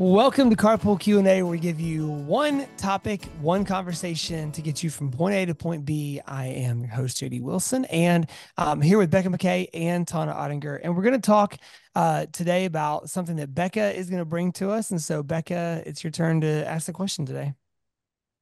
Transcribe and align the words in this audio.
Welcome 0.00 0.48
to 0.48 0.56
Carpool 0.56 0.98
Q&A 0.98 1.42
where 1.42 1.44
we 1.44 1.58
give 1.58 1.78
you 1.78 2.08
one 2.08 2.66
topic, 2.78 3.22
one 3.42 3.66
conversation 3.66 4.50
to 4.52 4.62
get 4.62 4.82
you 4.82 4.88
from 4.88 5.10
point 5.10 5.34
A 5.34 5.44
to 5.44 5.54
point 5.54 5.84
B. 5.84 6.22
I 6.26 6.46
am 6.46 6.80
your 6.80 6.88
host, 6.88 7.18
JD 7.18 7.42
Wilson, 7.42 7.84
and 7.84 8.26
I'm 8.56 8.80
here 8.80 8.96
with 8.96 9.10
Becca 9.10 9.28
McKay 9.28 9.68
and 9.74 10.08
Tana 10.08 10.32
Ottinger. 10.32 10.80
And 10.82 10.96
we're 10.96 11.02
going 11.02 11.20
to 11.20 11.26
talk 11.26 11.58
uh, 11.94 12.24
today 12.32 12.64
about 12.64 13.10
something 13.10 13.36
that 13.36 13.54
Becca 13.54 13.94
is 13.94 14.08
going 14.08 14.20
to 14.20 14.24
bring 14.24 14.52
to 14.52 14.70
us. 14.70 14.90
And 14.90 15.02
so, 15.02 15.22
Becca, 15.22 15.82
it's 15.84 16.02
your 16.02 16.10
turn 16.12 16.40
to 16.40 16.66
ask 16.66 16.86
the 16.86 16.94
question 16.94 17.26
today. 17.26 17.52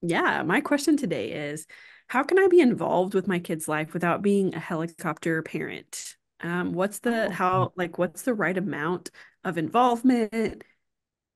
Yeah, 0.01 0.45
my 0.45 0.61
question 0.61 0.97
today 0.97 1.33
is 1.33 1.67
how 2.07 2.23
can 2.23 2.39
I 2.39 2.47
be 2.47 2.61
involved 2.61 3.15
with 3.15 3.27
my 3.27 3.41
kid's 3.41 3.67
life 3.67 3.93
without 3.95 4.23
being 4.23 4.55
a 4.55 4.61
helicopter 4.61 5.43
parent? 5.43 6.15
Um, 6.39 6.73
what's 6.73 7.01
the 7.01 7.27
Oh. 7.27 7.31
how 7.31 7.73
like 7.75 7.99
what's 7.99 8.23
the 8.23 8.35
right 8.35 8.57
amount 8.57 9.11
of 9.43 9.59
involvement? 9.59 10.63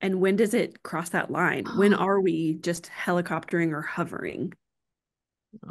And 0.02 0.20
when 0.20 0.36
does 0.36 0.52
it 0.52 0.82
cross 0.82 1.10
that 1.10 1.30
line? 1.30 1.64
When 1.76 1.94
are 1.94 2.20
we 2.20 2.54
just 2.54 2.90
helicoptering 2.90 3.72
or 3.72 3.80
hovering? 3.82 4.52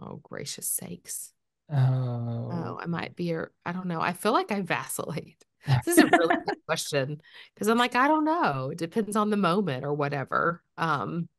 Oh, 0.02 0.20
gracious 0.24 0.70
sakes. 0.70 1.34
Oh, 1.72 2.50
Oh, 2.54 2.80
I 2.82 2.86
might 2.86 3.16
be, 3.16 3.34
or 3.34 3.52
I 3.66 3.72
don't 3.72 3.88
know. 3.88 4.02
I 4.02 4.14
feel 4.14 4.34
like 4.34 4.52
I 4.52 4.62
vacillate. 4.62 5.44
This 5.86 5.98
is 5.98 6.04
a 6.04 6.08
really 6.08 6.36
good 6.48 6.58
question 6.66 7.22
because 7.54 7.68
I'm 7.68 7.78
like, 7.78 7.96
I 7.96 8.08
don't 8.08 8.26
know. 8.26 8.72
It 8.72 8.80
depends 8.80 9.16
on 9.16 9.30
the 9.30 9.38
moment 9.38 9.86
or 9.86 9.94
whatever. 9.94 10.64
Um, 10.78 11.30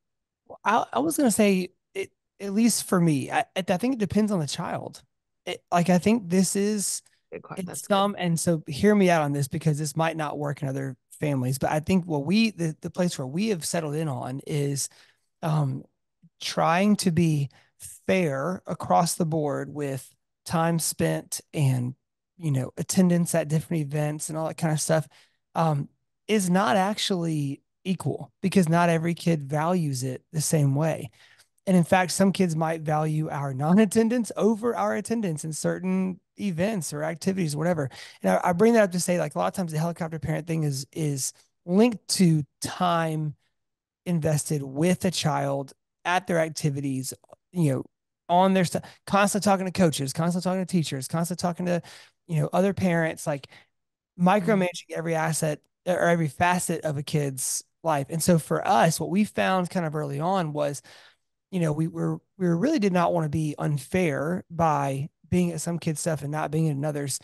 I, 0.65 0.85
I 0.93 0.99
was 1.01 1.17
going 1.17 1.27
to 1.27 1.35
say, 1.35 1.71
it, 1.95 2.13
at 2.39 2.53
least 2.53 2.85
for 2.85 3.01
me, 3.01 3.33
I, 3.33 3.45
I 3.57 3.63
think 3.79 3.95
it 3.95 3.99
depends 3.99 4.31
on 4.31 4.39
the 4.39 4.47
child. 4.47 5.03
It, 5.45 5.63
like, 5.73 5.91
I 5.91 5.99
think 5.99 6.31
this 6.31 6.55
is 6.55 7.03
good 7.33 7.43
que- 7.43 7.57
in 7.57 7.65
good. 7.67 7.77
some, 7.77 8.15
and 8.17 8.39
so 8.39 8.63
hear 8.69 8.95
me 8.95 9.11
out 9.11 9.23
on 9.23 9.33
this 9.33 9.49
because 9.49 9.77
this 9.79 9.97
might 9.97 10.17
not 10.17 10.39
work 10.39 10.63
in 10.63 10.69
other 10.69 10.97
families, 11.23 11.59
but 11.59 11.71
I 11.71 11.79
think 11.79 12.05
what 12.05 12.27
we, 12.27 12.51
the, 12.51 12.77
the 12.81 12.91
place 12.91 13.17
where 13.17 13.27
we 13.27 13.49
have 13.49 13.65
settled 13.65 13.95
in 13.95 14.09
on 14.09 14.41
is 14.45 14.89
um, 15.41 15.85
trying 16.41 16.97
to 16.97 17.13
be 17.13 17.49
fair 18.07 18.61
across 18.67 19.15
the 19.15 19.25
board 19.25 19.73
with 19.73 20.13
time 20.45 20.81
spent 20.81 21.41
and, 21.55 21.95
you 22.39 22.51
know, 22.51 22.73
attendance 22.77 23.37
at 23.37 23.49
different 23.49 23.83
events 23.83 24.29
and 24.29 24.37
all 24.37 24.49
that 24.49 24.57
kind 24.57 24.73
of 24.73 24.81
stuff 24.81 25.07
um, 25.55 25.89
is 26.27 26.51
not 26.51 26.77
actually 26.77 27.63
equal 27.85 28.33
because 28.43 28.69
not 28.69 28.89
every 28.89 29.15
kid 29.15 29.45
values 29.45 30.03
it 30.03 30.23
the 30.33 30.41
same 30.41 30.75
way. 30.75 31.09
And 31.69 31.77
in 31.77 31.85
fact, 31.85 32.11
some 32.11 32.33
kids 32.33 32.57
might 32.57 32.81
value 32.81 33.31
our 33.31 33.55
non-attendance 33.55 34.33
over 34.37 34.75
our 34.75 34.97
attendance 34.97 35.45
in 35.45 35.53
certain 35.53 36.19
events 36.41 36.93
or 36.93 37.03
activities, 37.03 37.55
or 37.55 37.59
whatever. 37.59 37.91
And 38.23 38.33
I, 38.33 38.51
I 38.51 38.53
bring 38.53 38.75
that 38.75 38.85
up 38.85 38.93
to 38.93 39.01
say, 39.01 39.19
like 39.19 39.35
a 39.35 39.39
lot 39.39 39.49
of 39.49 39.55
times, 39.55 39.73
the 39.73 39.79
helicopter 39.79 40.19
parent 40.19 40.47
thing 40.47 40.65
is 40.65 40.87
is 40.93 41.33
linked 41.65 42.07
to 42.09 42.45
time 42.61 43.35
invested 44.05 44.63
with 44.63 45.05
a 45.05 45.11
child 45.11 45.73
at 46.05 46.27
their 46.27 46.39
activities. 46.39 47.15
You 47.53 47.73
know, 47.73 47.85
on 48.29 48.55
their 48.55 48.65
stuff, 48.65 48.85
constantly 49.07 49.45
talking 49.45 49.67
to 49.67 49.73
coaches, 49.73 50.13
constantly 50.13 50.49
talking 50.49 50.67
to 50.67 50.71
teachers, 50.71 51.09
constantly 51.09 51.43
talking 51.43 51.67
to 51.67 51.83
you 52.27 52.41
know 52.41 52.49
other 52.53 52.73
parents, 52.73 53.27
like 53.27 53.49
mm-hmm. 54.19 54.29
micromanaging 54.29 54.97
every 54.97 55.15
asset 55.15 55.61
or 55.87 55.99
every 55.99 56.29
facet 56.29 56.85
of 56.85 56.97
a 56.97 57.03
kid's 57.03 57.63
life. 57.83 58.07
And 58.11 58.23
so 58.23 58.39
for 58.39 58.67
us, 58.67 59.01
what 59.01 59.11
we 59.11 59.25
found 59.25 59.71
kind 59.71 59.85
of 59.85 59.97
early 59.97 60.21
on 60.21 60.53
was 60.53 60.83
you 61.53 61.61
know, 61.61 61.71
we 61.71 61.87
were 61.87 62.19
we 62.39 62.49
really 62.49 62.81
did 62.81 62.95
not 62.95 63.13
want 63.13 63.27
to 63.27 63.29
be 63.29 63.55
unfair 63.59 64.43
by 64.51 65.11
being 65.33 65.51
at 65.51 65.61
some 65.61 65.79
kids' 65.79 66.01
stuff 66.01 66.23
and 66.23 66.31
not 66.31 66.53
being 66.53 66.69
at 66.69 66.89
others. 66.89 67.19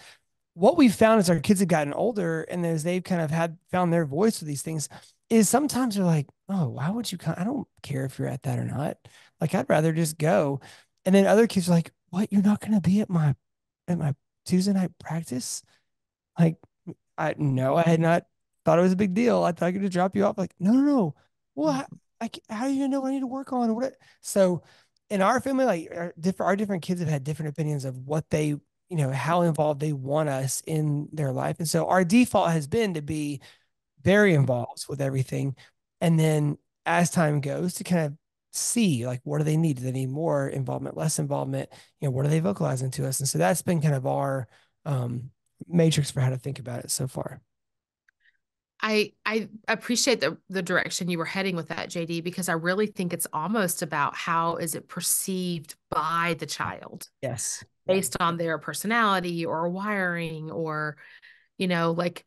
What 0.55 0.77
we 0.77 0.89
found 0.89 1.20
as 1.20 1.31
our 1.31 1.39
kids 1.39 1.61
have 1.61 1.69
gotten 1.69 1.92
older 1.92 2.42
and 2.42 2.67
as 2.67 2.83
they've 2.83 3.05
kind 3.05 3.20
of 3.20 3.31
had 3.31 3.59
found 3.70 3.92
their 3.92 4.07
voice 4.07 4.41
with 4.41 4.48
these 4.48 4.63
things, 4.63 4.89
is 5.30 5.48
sometimes 5.48 5.95
they're 5.95 6.05
like, 6.05 6.27
"Oh, 6.48 6.70
why 6.70 6.91
would 6.91 7.13
you 7.13 7.18
come? 7.18 7.35
I 7.39 7.45
don't 7.45 7.68
care 7.83 8.05
if 8.07 8.18
you're 8.18 8.29
at 8.29 8.42
that 8.45 8.58
or 8.58 8.64
not. 8.64 8.97
Like, 9.41 9.55
I'd 9.55 9.68
rather 9.68 9.92
just 9.92 10.18
go." 10.18 10.61
And 11.05 11.14
then 11.14 11.27
other 11.27 11.47
kids 11.47 11.68
are 11.68 11.73
like, 11.73 11.92
"What? 12.11 12.33
You're 12.33 12.42
not 12.42 12.61
going 12.61 12.73
to 12.74 12.80
be 12.80 13.01
at 13.01 13.11
my 13.11 13.36
at 13.86 13.98
my 13.98 14.14
Tuesday 14.47 14.73
night 14.73 14.91
practice?" 14.98 15.63
Like, 16.39 16.57
I 17.18 17.35
no, 17.39 17.77
I 17.77 17.83
had 17.83 18.01
not 18.01 18.24
thought 18.64 18.79
it 18.79 18.83
was 18.83 18.92
a 18.92 18.97
big 18.97 19.14
deal. 19.14 19.45
I 19.45 19.52
thought 19.52 19.67
I 19.67 19.73
could 19.73 19.83
just 19.83 19.92
drop 19.92 20.17
you 20.17 20.24
off. 20.24 20.39
Like, 20.39 20.55
no, 20.58 20.73
no, 20.73 20.80
no. 20.83 21.14
Well, 21.55 21.73
mm. 21.73 21.77
how, 21.77 21.86
I, 22.20 22.29
ca- 22.29 22.41
how 22.51 22.67
do 22.68 22.74
you 22.74 22.89
know 22.89 23.01
what 23.01 23.08
I 23.08 23.13
need 23.13 23.20
to 23.20 23.27
work 23.27 23.52
on? 23.52 23.74
What? 23.74 23.95
So, 24.23 24.63
in 25.11 25.23
our 25.23 25.41
family, 25.41 25.64
like 25.64 25.89
our 25.95 26.14
different, 26.19 26.48
our 26.48 26.57
different 26.57 26.83
kids 26.83 27.01
have 27.01 27.08
had 27.08 27.24
different 27.24 27.51
opinions 27.51 27.85
of 27.85 27.96
what 27.98 28.29
they, 28.30 28.46
you 28.48 28.63
know, 28.91 29.11
how 29.11 29.42
involved 29.42 29.80
they 29.80 29.92
want 29.92 30.29
us 30.29 30.63
in 30.67 31.08
their 31.13 31.33
life, 31.33 31.57
and 31.58 31.69
so 31.69 31.89
our 31.89 32.05
default 32.05 32.51
has 32.51 32.67
been 32.67 32.95
to 32.95 33.02
be 33.02 33.41
very 34.02 34.35
involved 34.35 34.86
with 34.89 35.01
everything, 35.01 35.57
and 36.01 36.18
then 36.18 36.58
as 36.86 37.11
time 37.11 37.41
goes, 37.41 37.74
to 37.74 37.85
kind 37.85 38.07
of 38.07 38.14
see 38.52 39.07
like 39.07 39.20
what 39.24 39.39
do 39.39 39.45
they 39.45 39.57
need? 39.57 39.77
Do 39.77 39.83
they 39.85 39.92
need 39.92 40.11
more 40.11 40.48
involvement, 40.48 40.97
less 40.97 41.18
involvement? 41.18 41.68
You 42.01 42.08
know, 42.08 42.13
what 42.13 42.24
are 42.27 42.30
they 42.30 42.41
vocalizing 42.41 42.91
to 42.92 43.07
us? 43.07 43.20
And 43.20 43.29
so 43.29 43.39
that's 43.39 43.63
been 43.63 43.83
kind 43.83 43.95
of 43.95 44.07
our 44.07 44.48
um, 44.86 45.30
matrix 45.68 46.11
for 46.11 46.20
how 46.20 46.30
to 46.30 46.39
think 46.39 46.58
about 46.58 46.80
it 46.85 46.91
so 46.91 47.07
far. 47.07 47.41
I 48.80 49.12
I 49.27 49.48
appreciate 49.66 50.20
the 50.20 50.39
the 50.48 50.62
direction 50.62 51.08
you 51.08 51.18
were 51.18 51.24
heading 51.24 51.56
with 51.56 51.68
that, 51.68 51.90
JD, 51.90 52.22
because 52.22 52.48
I 52.48 52.52
really 52.52 52.86
think 52.86 53.12
it's 53.12 53.27
almost 53.33 53.83
about 53.83 54.14
how 54.14 54.56
is 54.56 54.74
it 54.74 54.89
perceived 54.89 55.74
by 55.90 56.36
the 56.39 56.46
child 56.46 57.08
Yes. 57.22 57.64
based 57.86 58.17
on 58.20 58.36
their 58.36 58.58
personality 58.58 59.44
or 59.46 59.68
wiring 59.68 60.50
or, 60.50 60.96
you 61.56 61.67
know, 61.67 61.92
like, 61.92 62.24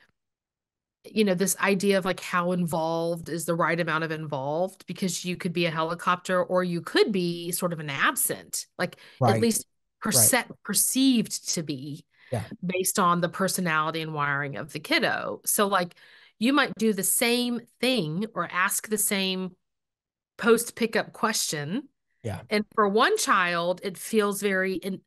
you 1.03 1.23
know, 1.23 1.33
this 1.33 1.57
idea 1.59 1.97
of 1.97 2.05
like 2.05 2.19
how 2.19 2.51
involved 2.51 3.29
is 3.29 3.45
the 3.45 3.55
right 3.55 3.79
amount 3.79 4.03
of 4.03 4.11
involved 4.11 4.85
because 4.85 5.25
you 5.25 5.35
could 5.35 5.53
be 5.53 5.65
a 5.65 5.71
helicopter 5.71 6.43
or 6.43 6.63
you 6.63 6.81
could 6.81 7.11
be 7.11 7.51
sort 7.51 7.73
of 7.73 7.79
an 7.79 7.89
absent, 7.89 8.67
like 8.77 8.97
Right. 9.19 9.35
at 9.35 9.41
least 9.41 9.65
perce- 10.01 10.45
perceived 10.63 11.49
to 11.49 11.63
be 11.63 12.05
Yeah. 12.31 12.43
based 12.65 12.99
on 12.99 13.21
the 13.21 13.29
personality 13.29 14.01
and 14.01 14.13
wiring 14.13 14.57
of 14.57 14.73
the 14.73 14.79
kiddo. 14.79 15.41
So 15.45 15.67
like 15.67 15.95
you 16.41 16.53
might 16.53 16.73
do 16.79 16.91
the 16.91 17.03
same 17.03 17.61
thing 17.79 18.25
or 18.33 18.49
ask 18.51 18.89
the 18.89 18.97
same 18.97 19.51
post 20.39 20.75
pickup 20.75 21.13
question. 21.13 21.83
Yeah. 22.23 22.41
And 22.49 22.65
for 22.73 22.89
one 22.89 23.15
child, 23.15 23.79
it 23.83 23.95
feels 23.95 24.41
very 24.41 24.73
in 24.73 25.01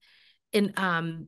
in 0.53 0.73
um 0.77 1.27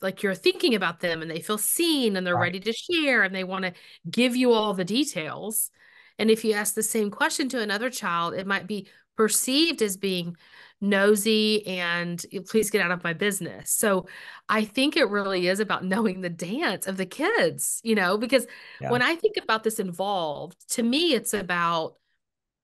like 0.00 0.22
you're 0.22 0.36
thinking 0.36 0.76
about 0.76 1.00
them 1.00 1.22
and 1.22 1.30
they 1.30 1.40
feel 1.40 1.58
seen 1.58 2.16
and 2.16 2.24
they're 2.24 2.36
Right. 2.36 2.54
ready 2.54 2.60
to 2.60 2.72
share 2.72 3.24
and 3.24 3.34
they 3.34 3.42
want 3.42 3.64
to 3.64 3.72
give 4.08 4.36
you 4.36 4.52
all 4.52 4.74
the 4.74 4.84
details. 4.84 5.72
And 6.20 6.30
if 6.30 6.44
you 6.44 6.52
ask 6.52 6.74
the 6.74 6.82
same 6.84 7.10
question 7.10 7.48
to 7.48 7.60
another 7.60 7.90
child, 7.90 8.34
it 8.34 8.46
might 8.46 8.68
be 8.68 8.86
perceived 9.16 9.82
as 9.82 9.96
being 9.96 10.36
nosy 10.80 11.66
and 11.66 12.24
please 12.46 12.70
get 12.70 12.80
out 12.80 12.92
of 12.92 13.02
my 13.02 13.12
business. 13.12 13.72
So 13.72 14.06
I 14.48 14.64
think 14.64 14.96
it 14.96 15.08
really 15.10 15.48
is 15.48 15.60
about 15.60 15.84
knowing 15.84 16.20
the 16.20 16.30
dance 16.30 16.86
of 16.86 16.96
the 16.96 17.06
kids, 17.06 17.80
you 17.82 17.94
know, 17.94 18.16
because 18.16 18.46
Yeah. 18.80 18.90
when 18.90 19.02
I 19.02 19.16
think 19.16 19.36
about 19.36 19.64
this 19.64 19.80
involved, 19.80 20.56
to 20.74 20.82
me, 20.82 21.14
it's 21.14 21.34
about 21.34 21.94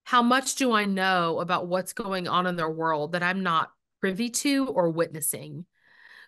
how 0.04 0.22
much 0.22 0.56
do 0.56 0.72
I 0.72 0.84
know 0.84 1.41
about 1.41 1.66
what's 1.66 1.92
going 1.92 2.28
on 2.28 2.47
in 2.47 2.56
their 2.56 2.70
world 2.70 3.12
that 3.12 3.22
I'm 3.22 3.42
not 3.42 3.72
privy 4.00 4.31
to 4.31 4.66
or 4.66 4.91
witnessing. 4.91 5.64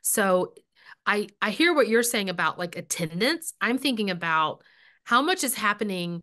So 0.02 0.54
I 1.04 1.28
I 1.40 1.50
hear 1.50 1.74
what 1.74 1.88
you're 1.88 2.02
saying 2.02 2.30
about 2.30 2.58
like 2.58 2.76
attendance. 2.76 3.54
I'm 3.60 3.78
thinking 3.78 4.10
about 4.10 4.62
how 5.04 5.22
much 5.22 5.44
is 5.44 5.54
happening 5.54 6.22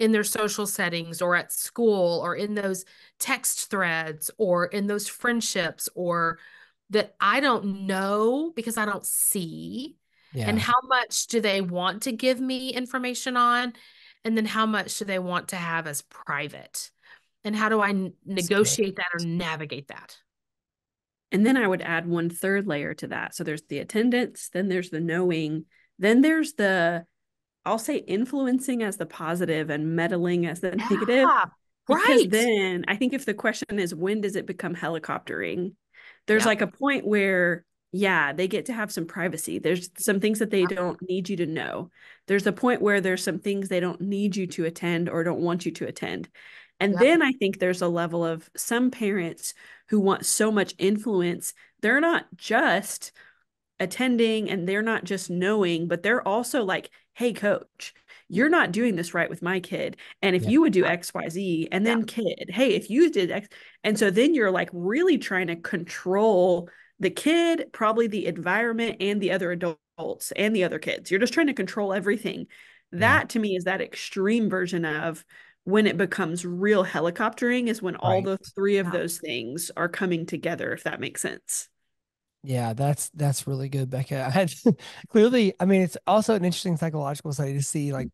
in 0.00 0.12
their 0.12 0.24
social 0.24 0.66
settings 0.66 1.20
or 1.22 1.36
at 1.36 1.52
school 1.52 2.20
or 2.24 2.34
in 2.34 2.54
those 2.54 2.84
text 3.18 3.70
threads 3.70 4.30
or 4.38 4.64
in 4.64 4.86
those 4.86 5.06
friendships 5.06 5.88
or 5.94 6.38
that 6.88 7.14
I 7.20 7.40
don't 7.40 7.86
know 7.86 8.52
because 8.56 8.78
I 8.78 8.86
don't 8.86 9.04
see. 9.06 9.96
Yeah. 10.32 10.48
And 10.48 10.58
how 10.58 10.80
much 10.88 11.26
do 11.26 11.40
they 11.40 11.60
want 11.60 12.02
to 12.04 12.12
give 12.12 12.40
me 12.40 12.70
information 12.70 13.36
on? 13.36 13.74
And 14.24 14.36
then 14.36 14.46
how 14.46 14.66
much 14.66 14.98
do 14.98 15.04
they 15.04 15.18
want 15.18 15.48
to 15.48 15.56
have 15.56 15.86
as 15.86 16.02
private? 16.02 16.90
And 17.44 17.54
how 17.54 17.68
do 17.68 17.80
I 17.80 17.90
n- 17.90 18.12
That's 18.24 18.48
good. 18.48 18.54
negotiate 18.54 18.96
that 18.96 19.06
or 19.12 19.24
navigate 19.24 19.88
that? 19.88 20.16
And 21.32 21.44
then 21.44 21.56
I 21.56 21.66
would 21.66 21.82
add 21.82 22.06
one 22.06 22.30
third 22.30 22.66
layer 22.66 22.94
to 22.94 23.08
that. 23.08 23.34
So 23.34 23.44
there's 23.44 23.62
the 23.62 23.78
attendance, 23.78 24.48
then 24.52 24.68
there's 24.68 24.90
the 24.90 25.00
knowing, 25.00 25.66
then 25.98 26.22
there's 26.22 26.54
the 26.54 27.04
I'll 27.64 27.78
say 27.78 27.96
influencing 27.96 28.82
as 28.82 28.96
the 28.96 29.06
positive 29.06 29.70
and 29.70 29.94
meddling 29.96 30.46
as 30.46 30.60
the 30.60 30.76
negative. 30.90 31.28
Yeah, 31.28 31.44
Because 31.86 32.24
right. 32.24 32.30
then 32.30 32.84
I 32.88 32.96
think 32.96 33.12
if 33.12 33.24
the 33.26 33.34
question 33.34 33.78
is 33.78 33.94
when 33.94 34.20
does 34.20 34.36
it 34.36 34.46
become 34.46 34.74
helicoptering, 34.74 35.74
there's 36.26 36.42
Yeah. 36.42 36.46
like 36.46 36.60
a 36.62 36.66
point 36.66 37.06
where, 37.06 37.64
yeah, 37.92 38.32
they 38.32 38.48
get 38.48 38.66
to 38.66 38.72
have 38.72 38.92
some 38.92 39.06
privacy. 39.06 39.58
There's 39.58 39.90
some 39.98 40.20
things 40.20 40.38
that 40.38 40.50
they 40.50 40.66
don't 40.66 41.00
need 41.02 41.28
you 41.28 41.36
to 41.38 41.46
know. 41.46 41.90
There's 42.28 42.46
a 42.46 42.52
point 42.52 42.80
where 42.82 43.00
there's 43.00 43.24
some 43.24 43.40
things 43.40 43.68
they 43.68 43.80
don't 43.80 44.00
need 44.00 44.36
you 44.36 44.46
to 44.48 44.64
attend 44.64 45.08
or 45.08 45.24
don't 45.24 45.40
want 45.40 45.66
you 45.66 45.72
to 45.72 45.86
attend. 45.88 46.28
And 46.78 46.92
Yep. 46.94 47.00
then 47.00 47.22
I 47.22 47.32
think 47.32 47.58
there's 47.58 47.82
a 47.82 47.88
level 47.88 48.24
of 48.24 48.48
some 48.56 48.90
parents 48.90 49.52
who 49.88 50.00
want 50.00 50.24
so 50.24 50.50
much 50.52 50.74
influence, 50.78 51.52
they're 51.82 52.00
not 52.00 52.26
just 52.36 53.12
attending 53.78 54.50
and 54.50 54.68
they're 54.68 54.82
not 54.82 55.04
just 55.04 55.30
knowing, 55.30 55.88
but 55.88 56.02
they're 56.02 56.26
also 56.26 56.62
like, 56.64 56.90
hey, 57.14 57.32
coach, 57.32 57.94
you're 58.28 58.48
not 58.48 58.72
doing 58.72 58.96
this 58.96 59.14
right 59.14 59.28
with 59.30 59.42
my 59.42 59.60
kid. 59.60 59.96
And 60.22 60.36
if 60.36 60.44
Yeah. 60.44 60.50
you 60.50 60.60
would 60.62 60.72
do 60.72 60.84
XYZ, 60.84 61.68
and 61.72 61.84
then 61.86 62.04
kid, 62.04 62.50
hey, 62.50 62.74
if 62.74 62.90
you 62.90 63.10
did 63.10 63.30
X, 63.30 63.48
and 63.84 63.98
so 63.98 64.10
then 64.10 64.34
you're 64.34 64.50
like 64.50 64.70
really 64.72 65.18
trying 65.18 65.48
to 65.48 65.56
control 65.56 66.68
the 67.00 67.10
kid, 67.10 67.70
probably 67.72 68.06
the 68.06 68.26
environment, 68.26 68.98
and 69.00 69.20
the 69.20 69.32
other 69.32 69.52
adults 69.52 70.32
and 70.36 70.54
the 70.54 70.64
other 70.64 70.78
kids. 70.78 71.10
You're 71.10 71.20
just 71.20 71.32
trying 71.32 71.46
to 71.48 71.54
control 71.54 71.92
everything. 71.94 72.46
Mm-hmm. 72.94 73.00
That 73.00 73.30
to 73.30 73.38
me 73.38 73.56
is 73.56 73.64
that 73.64 73.80
extreme 73.80 74.50
version 74.50 74.84
of 74.84 75.24
when 75.64 75.86
it 75.86 75.96
becomes 75.96 76.44
real 76.44 76.84
helicoptering 76.84 77.68
is 77.68 77.82
when 77.82 77.96
all 77.96 78.22
the 78.22 78.38
three 78.54 78.78
of 78.78 78.88
Yeah. 78.88 78.92
those 78.92 79.18
things 79.18 79.70
are 79.76 79.88
coming 79.88 80.26
together, 80.26 80.72
if 80.72 80.84
that 80.84 81.00
makes 81.00 81.22
sense. 81.22 81.69
Yeah, 82.42 82.72
that's 82.72 83.10
that's 83.10 83.46
really 83.46 83.68
good, 83.68 83.90
Becca. 83.90 84.24
I 84.26 84.30
had 84.30 84.52
clearly, 85.08 85.54
I 85.60 85.64
mean, 85.66 85.82
it's 85.82 85.96
also 86.06 86.34
an 86.34 86.44
interesting 86.44 86.76
psychological 86.76 87.32
study 87.32 87.54
to 87.54 87.62
see 87.62 87.92
like 87.92 88.08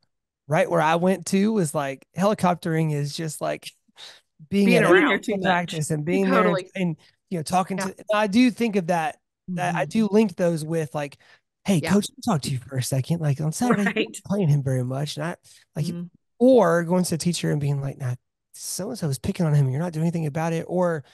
right 0.48 0.70
where 0.70 0.80
I 0.80 0.96
went 0.96 1.26
to 1.26 1.52
was 1.52 1.74
like 1.74 2.06
helicoptering 2.16 2.92
is 2.94 3.16
just 3.16 3.40
like 3.40 3.70
being 4.50 4.66
Being 4.66 4.84
around. 4.84 5.22
Too 5.22 5.38
practice 5.42 5.90
and 5.90 6.04
being 6.04 6.26
Totally. 6.26 6.62
there 6.74 6.82
and, 6.82 6.88
and, 6.88 6.96
you 7.30 7.38
know 7.38 7.42
talking 7.42 7.78
Yeah. 7.78 7.86
to 7.88 8.04
I 8.14 8.26
do 8.26 8.50
think 8.50 8.76
of 8.76 8.88
that 8.88 9.18
that 9.48 9.74
I 9.76 9.86
Mhm. 9.86 9.90
do 9.90 10.08
link 10.10 10.36
those 10.36 10.64
with 10.64 10.92
like, 10.94 11.18
hey, 11.64 11.78
Yeah. 11.82 11.92
coach, 11.92 12.06
talk 12.24 12.42
to 12.42 12.50
you 12.50 12.58
for 12.58 12.76
a 12.76 12.82
second. 12.82 13.20
Like 13.20 13.40
on 13.40 13.52
Saturday, 13.52 13.84
Right. 13.84 14.16
playing 14.24 14.48
him 14.48 14.62
very 14.62 14.82
much. 14.84 15.16
not 15.16 15.38
I 15.76 15.80
like 15.80 15.86
Mhm. 15.86 16.10
or 16.40 16.82
going 16.84 17.04
to 17.04 17.10
the 17.10 17.18
teacher 17.18 17.50
and 17.52 17.60
being 17.60 17.80
like, 17.80 17.96
nah, 17.98 18.14
so 18.52 18.90
and 18.90 18.98
so 18.98 19.08
is 19.08 19.18
picking 19.20 19.46
on 19.46 19.54
him, 19.54 19.68
you're 19.70 19.80
not 19.80 19.92
doing 19.92 20.04
anything 20.04 20.26
about 20.26 20.52
it, 20.52 20.64
or 20.68 21.04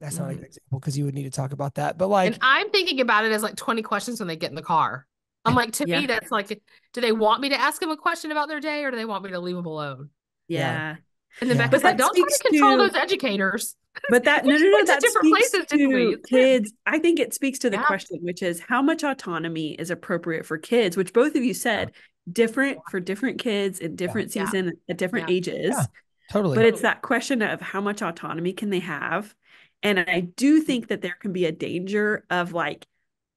that's 0.00 0.18
not 0.18 0.30
a 0.30 0.32
Mhm. 0.32 0.36
good 0.36 0.44
example 0.46 0.80
because 0.80 0.96
you 0.96 1.04
would 1.04 1.14
need 1.14 1.24
to 1.24 1.30
talk 1.30 1.52
about 1.52 1.74
that. 1.76 1.98
But 1.98 2.08
like 2.08 2.28
and 2.34 2.38
I'm 2.40 2.70
thinking 2.70 3.00
about 3.00 3.24
it 3.24 3.32
as 3.32 3.42
like 3.42 3.56
20 3.56 3.82
questions 3.82 4.20
when 4.20 4.28
they 4.28 4.36
get 4.36 4.50
in 4.50 4.56
the 4.56 4.62
car. 4.62 5.06
I'm 5.44 5.54
like, 5.54 5.72
to 5.74 5.88
Yeah. 5.88 6.00
me, 6.00 6.06
that's 6.06 6.30
like, 6.30 6.48
do 6.92 7.00
they 7.00 7.12
want 7.12 7.40
me 7.40 7.48
to 7.50 7.58
ask 7.58 7.80
them 7.80 7.90
a 7.90 7.96
question 7.96 8.30
about 8.32 8.48
their 8.48 8.60
day 8.60 8.84
or 8.84 8.90
do 8.90 8.96
they 8.96 9.04
want 9.04 9.24
me 9.24 9.30
to 9.30 9.38
leave 9.40 9.56
them 9.56 9.66
alone? 9.66 10.10
Yeah. 10.46 10.58
Yeah. 10.60 10.96
And 11.40 11.50
then 11.50 11.56
Yeah. 11.56 11.64
Becca's 11.66 11.82
But 11.82 11.88
like, 11.88 11.96
don't 11.98 12.14
try 12.16 12.24
to 12.28 12.48
control 12.50 12.76
to- 12.76 12.82
those 12.92 12.94
educators. 12.94 13.74
But 14.10 14.24
that 14.24 14.44
no 14.44 14.52
no 14.56 14.58
no 14.62 14.72
went 14.74 14.86
that 14.86 15.00
different 15.00 15.26
speaks 15.34 15.50
places, 15.50 15.66
to 15.70 16.20
kids. 16.28 16.72
I 16.86 17.00
think 17.00 17.18
it 17.18 17.34
speaks 17.34 17.58
to 17.60 17.70
the 17.70 17.78
Yeah. 17.78 17.84
question, 17.84 18.18
which 18.22 18.42
is 18.44 18.60
how 18.60 18.80
much 18.80 19.02
autonomy 19.02 19.72
is 19.72 19.90
appropriate 19.90 20.46
for 20.46 20.56
kids, 20.56 20.96
which 20.96 21.12
both 21.12 21.34
of 21.34 21.42
you 21.42 21.52
said 21.54 21.90
different 22.30 22.78
for 22.90 23.00
different 23.00 23.40
kids 23.40 23.80
in 23.80 23.96
different 23.96 24.34
Yeah. 24.36 24.44
season 24.44 24.72
at 24.88 24.98
different 24.98 25.28
Yeah. 25.30 25.34
ages. 25.36 25.74
Yeah. 25.76 25.86
totally. 26.30 26.56
But 26.56 26.66
it's 26.66 26.82
that 26.82 27.00
question 27.02 27.40
of 27.42 27.60
how 27.62 27.80
much 27.80 28.02
autonomy 28.02 28.52
can 28.52 28.68
they 28.70 28.80
have? 28.80 29.34
And 29.82 29.98
I 30.00 30.20
do 30.20 30.60
think 30.60 30.88
that 30.88 31.02
there 31.02 31.16
can 31.20 31.32
be 31.32 31.44
a 31.44 31.52
danger 31.52 32.24
of 32.30 32.52
like 32.52 32.86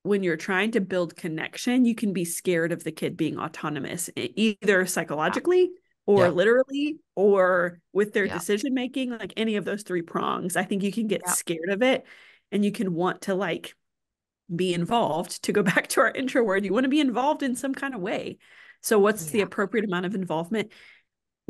when 0.04 0.24
you're 0.24 0.38
trying 0.38 0.72
to 0.72 0.82
build 0.82 1.16
connection, 1.16 1.86
you 1.86 1.94
can 1.94 2.14
be 2.14 2.26
scared 2.26 2.72
of 2.72 2.84
the 2.84 2.92
kid 2.92 3.16
being 3.16 3.38
autonomous, 3.40 4.10
either 4.16 4.86
psychologically 4.88 5.70
or 6.08 6.26
Yeah. 6.26 6.34
literally 6.34 6.98
or 7.16 7.80
with 7.94 8.14
their 8.14 8.26
Yeah. 8.26 8.34
decision 8.34 8.74
making, 8.74 9.12
like 9.12 9.34
any 9.38 9.56
of 9.56 9.66
those 9.66 9.84
three 9.84 10.02
prongs. 10.02 10.56
I 10.56 10.64
think 10.64 10.82
you 10.82 10.92
can 10.92 11.08
get 11.08 11.22
Yeah. 11.26 11.34
scared 11.34 11.70
of 11.70 11.84
it 11.84 12.06
and 12.52 12.66
you 12.66 12.72
can 12.72 12.96
want 12.96 13.22
to 13.24 13.36
like 13.36 13.76
be 14.54 14.74
involved. 14.74 15.44
To 15.44 15.52
go 15.52 15.64
back 15.64 15.88
to 15.90 16.02
our 16.02 16.12
intro 16.12 16.44
word, 16.44 16.66
you 16.66 16.74
want 16.74 16.86
to 16.86 16.90
be 16.90 17.00
involved 17.00 17.44
in 17.44 17.56
some 17.56 17.74
kind 17.74 17.94
of 17.94 18.02
way. 18.02 18.38
So, 18.82 18.98
what's 18.98 19.28
the 19.28 19.42
appropriate 19.42 19.86
amount 19.86 20.08
of 20.08 20.16
involvement? 20.16 20.72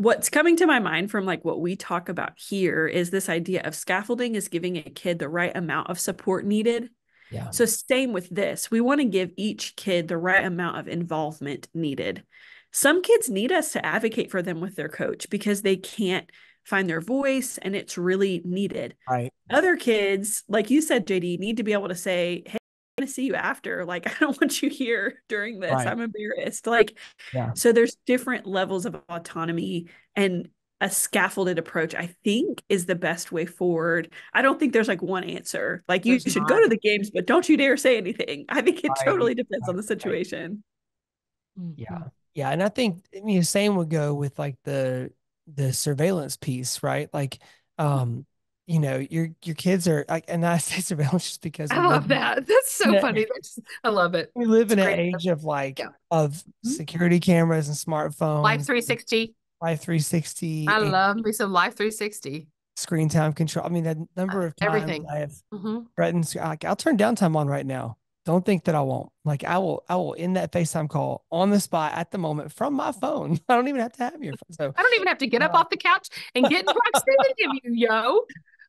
What's 0.02 0.30
coming 0.30 0.56
to 0.58 0.66
my 0.66 0.80
mind 0.80 1.12
from 1.12 1.26
like 1.26 1.46
what 1.46 1.62
we 1.62 1.76
talk 1.76 2.10
about 2.10 2.34
here 2.36 2.88
is 2.88 3.12
this 3.12 3.30
idea 3.30 3.62
of 3.62 3.76
scaffolding 3.76 4.34
is 4.34 4.48
giving 4.48 4.78
a 4.78 4.82
kid 4.82 5.20
the 5.20 5.30
right 5.30 5.56
amount 5.56 5.90
of 5.90 6.00
support 6.00 6.44
needed. 6.44 6.90
yeah. 7.30 7.52
So 7.52 7.66
same 7.66 8.12
with 8.12 8.28
this. 8.30 8.72
We 8.72 8.82
want 8.82 9.02
to 9.02 9.06
give 9.06 9.32
each 9.38 9.76
kid 9.76 10.08
the 10.08 10.18
right 10.18 10.44
amount 10.44 10.80
of 10.80 10.88
involvement 10.88 11.68
needed. 11.76 12.24
Some 12.72 13.04
kids 13.04 13.30
need 13.30 13.52
us 13.52 13.74
to 13.74 13.86
advocate 13.86 14.32
for 14.32 14.42
them 14.42 14.60
with 14.60 14.76
their 14.76 14.90
coach 14.90 15.30
because 15.30 15.62
they 15.62 15.76
can't 15.76 16.28
find 16.64 16.90
their 16.90 17.02
voice 17.02 17.60
and 17.60 17.76
it's 17.76 17.98
really 17.98 18.42
needed. 18.44 18.96
Right. 19.08 19.32
Other 19.52 19.76
kids, 19.76 20.44
like 20.48 20.72
you 20.72 20.82
said, 20.82 21.06
JD, 21.06 21.38
need 21.38 21.58
to 21.58 21.64
be 21.64 21.74
able 21.74 21.90
to 21.90 21.96
say, 21.96 22.44
Hey, 22.48 22.58
I'm 23.02 23.06
gonna 23.08 23.12
see 23.12 23.26
you 23.26 23.36
after. 23.36 23.86
Like, 23.86 24.08
I 24.08 24.14
don't 24.20 24.40
want 24.42 24.62
you 24.62 24.70
here 24.70 25.22
during 25.30 25.60
this. 25.60 25.72
Right. 25.72 25.88
I'm 25.88 26.02
embarrassed. 26.02 26.68
Like, 26.68 26.98
Yeah. 27.32 27.54
so 27.56 27.72
there's 27.72 27.96
different 28.06 28.46
levels 28.48 28.86
of 28.86 28.96
autonomy 29.10 29.88
and 30.16 30.50
a 30.82 30.90
scaffolded 30.90 31.60
approach, 31.60 31.94
I 31.94 32.08
think, 32.24 32.64
is 32.68 32.86
the 32.88 32.96
best 32.96 33.32
way 33.32 33.46
forward. 33.46 34.12
I 34.34 34.42
don't 34.42 34.60
think 34.60 34.74
there's 34.74 34.88
like 34.88 35.02
one 35.02 35.24
answer. 35.24 35.84
Like 35.88 36.06
you 36.06 36.20
There's 36.24 36.24
should 36.26 36.48
go 36.48 36.60
to 36.62 36.68
the 36.68 36.78
games, 36.78 37.12
but 37.12 37.28
don't 37.28 37.48
you 37.48 37.56
dare 37.58 37.78
say 37.78 37.98
anything. 37.98 38.46
I 38.50 38.62
think 38.62 38.84
it 38.84 38.98
Right, 38.98 38.98
totally 38.98 39.36
depends 39.36 39.70
on 39.70 39.76
the 39.76 39.84
right, 39.84 40.02
right. 40.04 40.22
situation. 40.24 40.64
Yeah. 41.76 42.00
Mhm. 42.00 42.12
Yeah. 42.34 42.50
And 42.50 42.64
I 42.64 42.70
think 42.70 43.06
I 43.16 43.22
mean 43.22 43.40
the 43.40 43.46
same 43.46 43.76
would 43.78 43.90
go 43.90 44.14
with 44.14 44.38
like 44.40 44.58
the 44.64 45.12
the 45.48 45.74
surveillance 45.74 46.38
piece, 46.38 46.82
right? 46.84 47.10
Like 47.14 47.40
um, 47.78 48.26
you 48.68 48.80
know, 48.80 48.98
your 48.98 49.30
your 49.44 49.56
kids 49.56 49.88
are 49.88 50.06
like 50.08 50.26
and 50.28 50.46
I 50.46 50.58
say 50.60 50.82
surveillance 50.82 51.26
just 51.26 51.42
because 51.42 51.72
I 51.72 51.86
love 51.86 52.08
that. 52.10 52.46
That's 52.48 52.72
so 52.72 52.92
Yeah. 52.94 53.02
funny. 53.02 53.26
That's, 53.34 53.60
I 53.84 53.90
love 53.90 54.16
it. 54.16 54.32
We 54.36 54.46
live 54.46 54.72
in 54.72 54.80
It's 54.80 54.88
an 54.88 55.00
age 55.00 55.28
of 55.28 55.44
like 55.44 55.80
Yeah. 55.80 55.90
of 56.10 56.44
security 56.64 57.20
cameras 57.20 57.68
and 57.68 57.78
smartphones, 57.78 58.44
Life 58.44 58.66
360. 58.66 59.34
Life 59.62 59.82
360, 59.82 60.68
I 60.68 60.78
love 60.80 61.18
me 61.18 61.32
some 61.32 61.52
Life 61.52 61.76
360. 61.76 62.48
screen 62.76 63.10
time 63.10 63.34
control. 63.34 63.66
I 63.66 63.70
mean, 63.70 63.84
the 63.84 64.08
number 64.16 64.46
of 64.46 64.56
times 64.56 64.76
everything. 64.76 65.06
I 65.12 65.20
have 65.20 65.34
hmm 65.52 65.80
threatened, 65.96 66.34
like, 66.36 66.64
I'll 66.66 66.76
turn 66.76 66.98
downtime 66.98 67.36
on 67.36 67.48
right 67.48 67.66
now. 67.66 67.98
Don't 68.26 68.46
think 68.46 68.66
that 68.66 68.76
I 68.76 68.82
won't. 68.82 69.12
Like 69.26 69.44
I 69.44 69.58
will, 69.58 69.84
I 69.90 69.96
will 69.96 70.16
end 70.18 70.36
that 70.38 70.52
FaceTime 70.52 70.90
call 70.90 71.26
on 71.32 71.50
the 71.50 71.60
spot 71.60 71.94
at 71.94 72.12
the 72.12 72.18
moment 72.20 72.52
from 72.52 72.76
my 72.76 72.92
phone. 72.92 73.40
I 73.50 73.56
don't 73.56 73.68
even 73.68 73.82
have 73.82 73.94
to 73.94 74.04
have 74.04 74.24
your 74.24 74.34
phone. 74.36 74.54
So, 74.54 74.74
I 74.78 74.82
don't 74.84 74.94
even 74.96 75.08
have 75.08 75.18
to 75.20 75.28
get 75.28 75.42
up 75.42 75.54
Uh, 75.54 75.58
off 75.58 75.70
the 75.70 75.78
couch 75.78 76.08
and 76.36 76.48
get 76.48 76.62
in 76.66 76.68
proximity 76.74 77.46
of 77.46 77.52
you, 77.64 77.88
yo. 77.90 78.22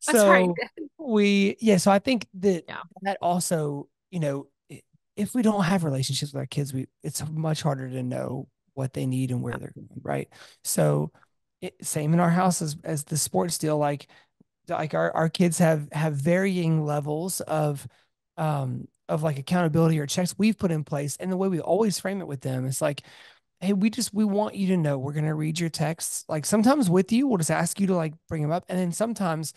That's 0.06 0.18
so 0.18 0.26
right. 0.26 0.50
we, 0.98 1.56
yeah. 1.60 1.76
So 1.76 1.90
I 1.90 1.98
think 1.98 2.26
that 2.34 2.64
Yeah. 2.68 2.82
that 3.02 3.18
also, 3.20 3.88
you 4.10 4.20
know, 4.20 4.46
if 5.16 5.34
we 5.34 5.42
don't 5.42 5.64
have 5.64 5.84
relationships 5.84 6.32
with 6.32 6.40
our 6.40 6.46
kids, 6.46 6.72
we 6.72 6.86
it's 7.02 7.22
much 7.30 7.62
harder 7.62 7.88
to 7.88 8.02
know 8.02 8.48
what 8.74 8.92
they 8.94 9.06
need 9.06 9.30
and 9.30 9.42
where 9.42 9.54
they're 9.58 9.72
going, 9.74 9.88
right? 10.02 10.28
So, 10.64 11.12
it, 11.60 11.74
same 11.84 12.12
in 12.14 12.20
our 12.20 12.30
house 12.30 12.62
as 12.62 12.76
as 12.84 13.04
the 13.04 13.16
sports 13.16 13.58
deal. 13.58 13.78
Like, 13.78 14.08
like 14.68 14.94
our 14.94 15.12
our 15.12 15.28
kids 15.28 15.58
have 15.58 15.88
have 15.92 16.14
varying 16.14 16.84
levels 16.84 17.40
of 17.42 17.86
um 18.36 18.88
of 19.08 19.22
like 19.22 19.38
accountability 19.38 19.98
or 19.98 20.06
checks 20.06 20.34
we've 20.38 20.58
put 20.58 20.70
in 20.70 20.84
place 20.84 21.16
and 21.18 21.30
the 21.30 21.36
way 21.36 21.48
we 21.48 21.60
always 21.60 21.98
frame 21.98 22.20
it 22.20 22.26
with 22.26 22.40
them 22.40 22.64
is 22.64 22.80
like 22.80 23.02
hey 23.60 23.72
we 23.72 23.90
just 23.90 24.14
we 24.14 24.24
want 24.24 24.54
you 24.54 24.68
to 24.68 24.76
know 24.76 24.98
we're 24.98 25.12
going 25.12 25.24
to 25.26 25.34
read 25.34 25.58
your 25.60 25.68
texts 25.70 26.24
like 26.28 26.46
sometimes 26.46 26.88
with 26.88 27.12
you 27.12 27.26
we'll 27.26 27.38
just 27.38 27.50
ask 27.50 27.80
you 27.80 27.86
to 27.86 27.94
like 27.96 28.14
bring 28.28 28.42
them 28.42 28.52
up 28.52 28.64
and 28.68 28.78
then 28.78 28.92
sometimes 28.92 29.52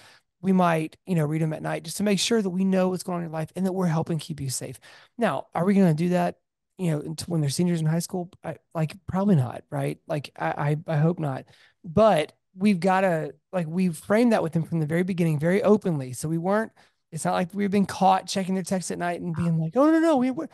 we 0.45 0.51
might 0.51 0.95
you 1.07 1.15
know 1.15 1.25
read 1.25 1.41
them 1.41 1.53
at 1.53 1.63
night 1.63 1.83
just 1.83 1.97
to 1.97 2.03
make 2.03 2.19
sure 2.19 2.39
that 2.39 2.49
we 2.51 2.63
know 2.63 2.89
what's 2.89 3.01
going 3.01 3.17
on 3.17 3.23
in 3.23 3.29
your 3.29 3.33
life 3.33 3.51
and 3.55 3.65
that 3.65 3.73
we're 3.73 3.87
helping 3.87 4.19
keep 4.19 4.39
you 4.39 4.49
safe. 4.51 4.79
Now 5.17 5.47
are 5.55 5.65
we 5.65 5.73
going 5.73 5.87
to 5.87 6.03
do 6.03 6.09
that 6.09 6.37
you 6.77 6.91
know 6.91 6.99
until 6.99 7.25
when 7.31 7.41
they're 7.41 7.49
seniors 7.49 7.81
in 7.81 7.87
high 7.87 7.99
school? 7.99 8.29
I, 8.43 8.57
like 8.75 8.95
probably 9.07 9.35
not 9.35 9.63
right? 9.71 9.97
Like 10.07 10.29
I, 10.37 10.77
I 10.87 10.93
i 10.93 10.97
hope 10.97 11.17
not. 11.17 11.45
But 11.83 12.33
we've 12.55 12.79
got 12.79 13.01
to 13.01 13.33
like 13.51 13.65
we've 13.67 13.97
framed 13.97 14.33
that 14.33 14.43
with 14.43 14.53
them 14.53 14.63
from 14.63 14.79
the 14.79 14.85
very 14.85 15.01
beginning 15.01 15.39
very 15.39 15.63
openly. 15.63 16.13
So 16.13 16.29
we 16.29 16.37
weren't 16.37 16.71
it's 17.11 17.25
not 17.25 17.33
like 17.33 17.49
we've 17.51 17.71
been 17.71 17.87
caught 17.87 18.27
checking 18.27 18.53
their 18.53 18.63
texts 18.63 18.91
at 18.91 18.99
night 18.99 19.21
and 19.21 19.35
being 19.35 19.57
like, 19.57 19.75
oh 19.75 19.89
no, 19.89 19.99
no, 19.99 20.17
we 20.17 20.29
we 20.29 20.45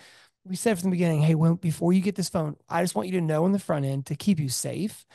we 0.45 0.55
said 0.55 0.79
from 0.79 0.89
the 0.89 0.95
beginning, 0.95 1.21
hey, 1.21 1.35
when 1.35 1.55
before 1.55 1.91
you 1.91 2.01
get 2.01 2.15
this 2.15 2.29
phone, 2.29 2.55
I 2.69 2.81
just 2.81 2.95
want 2.95 3.09
you 3.09 3.19
to 3.19 3.25
know 3.25 3.43
on 3.43 3.51
the 3.51 3.59
front 3.59 3.83
end 3.83 4.05
to 4.05 4.15
keep 4.15 4.39
you 4.39 4.47
safe. 4.47 5.05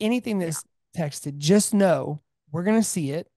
Anything 0.00 0.38
that's 0.38 0.64
texted, 0.96 1.36
just 1.36 1.74
know 1.74 2.22
we're 2.50 2.64
gonna 2.64 2.82
see 2.82 3.10
it 3.10 3.28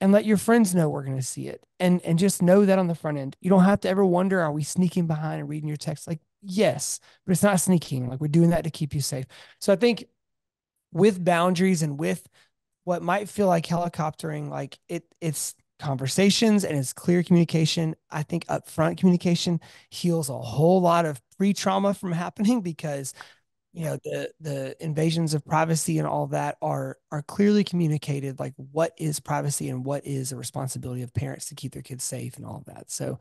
and 0.00 0.12
let 0.12 0.24
your 0.24 0.36
friends 0.36 0.74
know 0.74 0.88
we're 0.88 1.04
gonna 1.04 1.22
see 1.22 1.48
it. 1.48 1.64
And 1.78 2.00
and 2.02 2.18
just 2.18 2.42
know 2.42 2.64
that 2.64 2.78
on 2.78 2.88
the 2.88 2.94
front 2.94 3.18
end. 3.18 3.36
You 3.40 3.50
don't 3.50 3.64
have 3.64 3.80
to 3.80 3.88
ever 3.88 4.04
wonder, 4.04 4.40
are 4.40 4.52
we 4.52 4.62
sneaking 4.62 5.06
behind 5.06 5.40
and 5.40 5.48
reading 5.48 5.68
your 5.68 5.76
text? 5.76 6.06
Like, 6.06 6.20
yes, 6.42 7.00
but 7.26 7.32
it's 7.32 7.42
not 7.42 7.60
sneaking. 7.60 8.08
Like 8.08 8.20
we're 8.20 8.28
doing 8.28 8.50
that 8.50 8.64
to 8.64 8.70
keep 8.70 8.94
you 8.94 9.00
safe. 9.00 9.26
So 9.60 9.72
I 9.72 9.76
think 9.76 10.06
with 10.92 11.24
boundaries 11.24 11.82
and 11.82 11.98
with 11.98 12.26
what 12.84 13.02
might 13.02 13.28
feel 13.28 13.46
like 13.46 13.66
helicoptering, 13.66 14.48
like 14.48 14.78
it 14.88 15.04
it's 15.20 15.54
conversations 15.78 16.64
and 16.64 16.76
it's 16.76 16.92
clear 16.92 17.22
communication. 17.22 17.96
I 18.10 18.22
think 18.22 18.46
upfront 18.46 18.98
communication 18.98 19.60
heals 19.90 20.28
a 20.28 20.38
whole 20.38 20.80
lot 20.80 21.06
of 21.06 21.20
pre-trauma 21.38 21.94
from 21.94 22.12
happening 22.12 22.60
because 22.62 23.14
you 23.72 23.84
know 23.84 23.98
the 24.04 24.30
the 24.40 24.84
invasions 24.84 25.32
of 25.34 25.46
privacy 25.46 25.98
and 25.98 26.06
all 26.08 26.26
that 26.28 26.56
are 26.60 26.98
are 27.12 27.22
clearly 27.22 27.62
communicated 27.64 28.40
like 28.40 28.54
what 28.56 28.92
is 28.98 29.20
privacy 29.20 29.68
and 29.68 29.84
what 29.84 30.04
is 30.06 30.30
the 30.30 30.36
responsibility 30.36 31.02
of 31.02 31.14
parents 31.14 31.46
to 31.46 31.54
keep 31.54 31.72
their 31.72 31.82
kids 31.82 32.02
safe 32.04 32.36
and 32.36 32.44
all 32.46 32.56
of 32.56 32.64
that. 32.66 32.90
So 32.90 33.18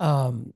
um 0.00 0.52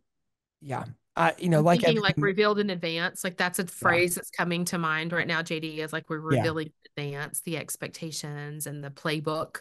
yeah. 0.61 0.85
I 1.17 1.35
you 1.39 1.49
know 1.49 1.59
I'm 1.59 1.65
like 1.65 1.81
thinking 1.81 2.03
like 2.03 2.17
revealed 2.19 2.59
in 2.59 2.71
advance. 2.71 3.25
Like 3.25 3.37
that's 3.37 3.59
a 3.59 3.67
phrase 3.67 4.15
that's 4.15 4.31
coming 4.31 4.65
to 4.67 4.79
mind 4.79 5.13
right 5.13 5.27
now, 5.27 5.43
JD, 5.43 5.79
is 5.79 5.93
like 5.93 6.09
we're 6.09 6.19
Yeah. 6.19 6.39
revealing 6.39 6.69
in 6.69 7.05
advance 7.13 7.41
the 7.43 7.57
expectations 7.57 8.67
and 8.67 8.83
the 8.83 8.91
playbook 8.91 9.59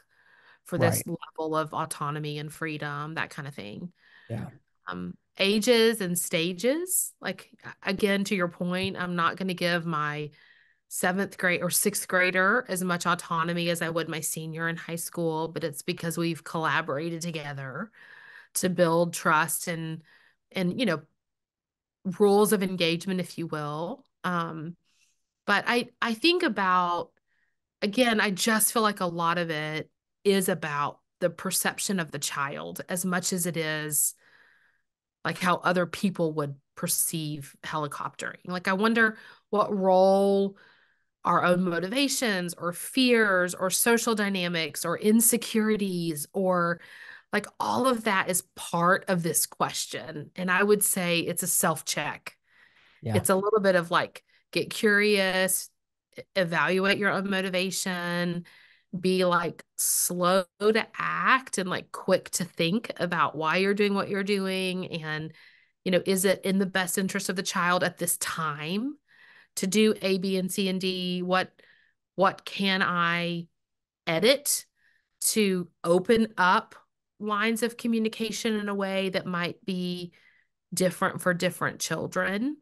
for 0.65 0.77
this 0.77 1.03
level 1.07 1.55
of 1.55 1.73
autonomy 1.73 2.37
and 2.37 2.53
freedom, 2.53 3.15
that 3.15 3.29
kind 3.31 3.47
of 3.47 3.55
thing. 3.55 3.91
Yeah. 4.29 4.45
Um, 4.91 5.15
ages 5.37 6.01
and 6.01 6.17
stages. 6.17 7.13
Like 7.21 7.49
again, 7.83 8.23
to 8.25 8.35
your 8.35 8.49
point, 8.49 8.97
I'm 8.97 9.15
not 9.15 9.37
going 9.37 9.47
to 9.47 9.53
give 9.53 9.85
my 9.85 10.31
seventh 10.89 11.37
grade 11.37 11.61
or 11.61 11.69
sixth 11.69 12.07
grader 12.07 12.65
as 12.67 12.83
much 12.83 13.05
autonomy 13.05 13.69
as 13.69 13.81
I 13.81 13.89
would 13.89 14.09
my 14.09 14.21
senior 14.21 14.67
in 14.67 14.75
high 14.75 14.95
school, 14.95 15.47
but 15.47 15.63
it's 15.63 15.81
because 15.83 16.17
we've 16.17 16.43
collaborated 16.43 17.21
together 17.21 17.91
to 18.55 18.69
build 18.69 19.13
trust 19.13 19.67
and 19.67 20.01
and 20.51 20.79
you 20.79 20.85
know 20.85 21.01
rules 22.19 22.53
of 22.53 22.63
engagement, 22.63 23.19
if 23.19 23.37
you 23.37 23.47
will. 23.47 24.05
Um, 24.23 24.75
but 25.45 25.63
I 25.67 25.89
I 26.01 26.13
think 26.13 26.43
about 26.43 27.11
again, 27.81 28.19
I 28.19 28.31
just 28.31 28.73
feel 28.73 28.81
like 28.81 28.99
a 28.99 29.05
lot 29.05 29.37
of 29.37 29.49
it 29.49 29.89
is 30.23 30.49
about 30.49 30.99
the 31.19 31.29
perception 31.29 31.99
of 31.99 32.11
the 32.11 32.19
child 32.19 32.81
as 32.89 33.05
much 33.05 33.33
as 33.33 33.45
it 33.45 33.57
is 33.57 34.15
like 35.23 35.37
how 35.37 35.55
other 35.57 35.85
people 35.85 36.33
would 36.33 36.55
perceive 36.75 37.55
helicoptering. 37.63 38.37
Like 38.45 38.67
I 38.67 38.73
wonder 38.73 39.17
what 39.49 39.75
role 39.75 40.57
our 41.25 41.43
own 41.43 41.63
motivations 41.63 42.53
or 42.53 42.71
fears 42.71 43.53
or 43.53 43.69
social 43.69 44.15
dynamics 44.15 44.85
or 44.85 44.97
insecurities 44.97 46.27
or 46.33 46.79
like 47.33 47.45
all 47.59 47.87
of 47.87 48.05
that 48.05 48.29
is 48.29 48.43
part 48.55 49.05
of 49.07 49.21
this 49.21 49.45
question. 49.45 50.31
And 50.35 50.49
I 50.49 50.63
would 50.63 50.83
say 50.83 51.19
it's 51.19 51.43
a 51.43 51.47
self 51.47 51.85
check. 51.85 52.35
Yeah. 53.01 53.15
It's 53.15 53.29
a 53.29 53.35
little 53.35 53.59
bit 53.59 53.75
of 53.75 53.91
like 53.91 54.23
get 54.51 54.69
curious, 54.69 55.69
evaluate 56.35 56.97
your 56.97 57.11
own 57.11 57.29
motivation, 57.29 58.45
be 58.97 59.25
like 59.25 59.63
slow 59.75 60.45
to 60.59 60.87
act 60.97 61.57
and 61.57 61.69
like 61.69 61.91
quick 61.91 62.29
to 62.31 62.45
think 62.45 62.91
about 62.97 63.35
why 63.35 63.57
you're 63.57 63.73
doing 63.73 63.93
what 63.93 64.09
you're 64.09 64.23
doing. 64.23 65.01
And, 65.03 65.33
you 65.83 65.91
know, 65.91 66.01
is 66.05 66.25
it 66.25 66.41
in 66.43 66.59
the 66.59 66.65
best 66.65 66.97
interest 66.97 67.29
of 67.29 67.35
the 67.35 67.43
child 67.43 67.83
at 67.83 67.97
this 67.97 68.17
time 68.17 68.95
to 69.57 69.67
do 69.67 69.93
A, 70.01 70.17
B, 70.17 70.37
and 70.37 70.51
C 70.51 70.69
and 70.69 70.81
D? 70.81 71.21
What 71.21 71.51
what 72.15 72.43
can 72.43 72.81
I 72.81 73.47
edit 74.07 74.65
to 75.21 75.67
open 75.83 76.33
up 76.37 76.75
lines 77.19 77.63
of 77.63 77.77
communication 77.77 78.55
in 78.55 78.69
a 78.69 78.75
way 78.75 79.09
that 79.09 79.25
might 79.25 79.63
be 79.65 80.11
different 80.73 81.21
for 81.21 81.33
different 81.33 81.79
children. 81.79 82.57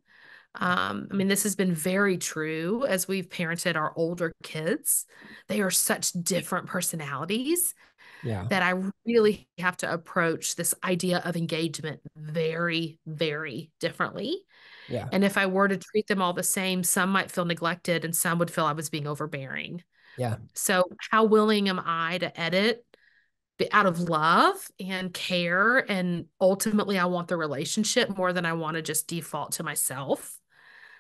Um, 0.59 1.07
I 1.11 1.13
mean, 1.13 1.27
this 1.27 1.43
has 1.43 1.55
been 1.55 1.73
very 1.73 2.17
true 2.17 2.85
as 2.85 3.07
we've 3.07 3.29
parented 3.29 3.75
our 3.75 3.93
older 3.95 4.33
kids. 4.43 5.05
They 5.47 5.61
are 5.61 5.71
such 5.71 6.11
different 6.11 6.67
personalities 6.67 7.73
yeah. 8.23 8.45
that 8.49 8.63
I 8.63 8.73
really 9.05 9.47
have 9.57 9.77
to 9.77 9.91
approach 9.91 10.55
this 10.55 10.73
idea 10.83 11.21
of 11.23 11.35
engagement 11.35 12.01
very, 12.15 12.99
very 13.05 13.71
differently. 13.79 14.37
Yeah. 14.89 15.07
And 15.11 15.23
if 15.23 15.37
I 15.37 15.45
were 15.47 15.67
to 15.67 15.77
treat 15.77 16.07
them 16.07 16.21
all 16.21 16.33
the 16.33 16.43
same, 16.43 16.83
some 16.83 17.09
might 17.09 17.31
feel 17.31 17.45
neglected 17.45 18.05
and 18.05 18.15
some 18.15 18.39
would 18.39 18.51
feel 18.51 18.65
I 18.65 18.73
was 18.73 18.89
being 18.89 19.07
overbearing. 19.07 19.83
Yeah. 20.17 20.37
So, 20.53 20.85
how 21.11 21.25
willing 21.25 21.69
am 21.69 21.79
I 21.85 22.17
to 22.19 22.39
edit 22.39 22.83
out 23.71 23.85
of 23.85 24.01
love 24.01 24.55
and 24.79 25.13
care 25.13 25.79
and 25.91 26.25
ultimately 26.39 26.99
i 26.99 27.05
want 27.05 27.27
the 27.27 27.35
relationship 27.35 28.15
more 28.15 28.31
than 28.31 28.45
i 28.45 28.53
want 28.53 28.75
to 28.75 28.81
just 28.81 29.07
default 29.07 29.53
to 29.53 29.63
myself 29.63 30.37